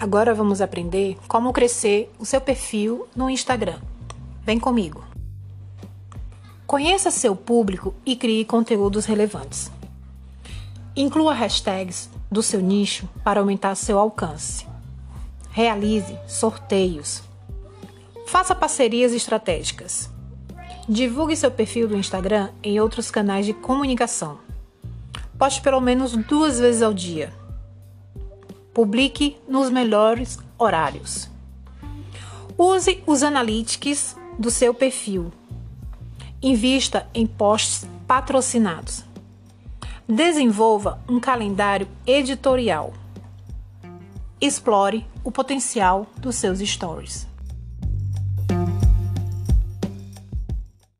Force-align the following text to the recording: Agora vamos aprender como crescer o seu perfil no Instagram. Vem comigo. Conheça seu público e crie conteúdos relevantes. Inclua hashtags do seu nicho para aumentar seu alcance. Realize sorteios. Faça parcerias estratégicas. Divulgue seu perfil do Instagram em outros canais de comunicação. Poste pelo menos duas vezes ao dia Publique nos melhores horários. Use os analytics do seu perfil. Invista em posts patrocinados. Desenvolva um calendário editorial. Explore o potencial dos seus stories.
Agora 0.00 0.32
vamos 0.32 0.62
aprender 0.62 1.18
como 1.28 1.52
crescer 1.52 2.10
o 2.18 2.24
seu 2.24 2.40
perfil 2.40 3.06
no 3.14 3.28
Instagram. 3.28 3.78
Vem 4.42 4.58
comigo. 4.58 5.04
Conheça 6.66 7.10
seu 7.10 7.36
público 7.36 7.94
e 8.06 8.16
crie 8.16 8.46
conteúdos 8.46 9.04
relevantes. 9.04 9.70
Inclua 10.96 11.34
hashtags 11.34 12.08
do 12.32 12.42
seu 12.42 12.62
nicho 12.62 13.06
para 13.22 13.40
aumentar 13.40 13.74
seu 13.74 13.98
alcance. 13.98 14.66
Realize 15.50 16.16
sorteios. 16.26 17.22
Faça 18.26 18.54
parcerias 18.54 19.12
estratégicas. 19.12 20.08
Divulgue 20.88 21.36
seu 21.36 21.50
perfil 21.50 21.86
do 21.86 21.96
Instagram 21.98 22.48
em 22.62 22.80
outros 22.80 23.10
canais 23.10 23.44
de 23.44 23.52
comunicação. 23.52 24.38
Poste 25.38 25.60
pelo 25.60 25.80
menos 25.80 26.16
duas 26.16 26.58
vezes 26.58 26.80
ao 26.80 26.94
dia 26.94 27.38
Publique 28.72 29.36
nos 29.48 29.68
melhores 29.68 30.38
horários. 30.56 31.28
Use 32.56 33.02
os 33.04 33.22
analytics 33.22 34.16
do 34.38 34.50
seu 34.50 34.72
perfil. 34.72 35.32
Invista 36.40 37.08
em 37.12 37.26
posts 37.26 37.88
patrocinados. 38.06 39.04
Desenvolva 40.08 41.02
um 41.08 41.18
calendário 41.18 41.88
editorial. 42.06 42.92
Explore 44.40 45.04
o 45.24 45.32
potencial 45.32 46.06
dos 46.18 46.36
seus 46.36 46.60
stories. 46.60 47.29